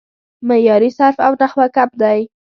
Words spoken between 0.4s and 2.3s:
معیاري صرف او نحو کم دی